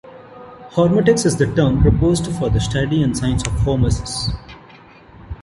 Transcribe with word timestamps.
Hormetics 0.71 1.27
is 1.27 1.37
the 1.37 1.45
term 1.55 1.79
proposed 1.79 2.25
for 2.37 2.49
the 2.49 2.59
study 2.59 3.03
and 3.03 3.15
science 3.15 3.45
of 3.45 3.53
hormesis. 3.53 4.29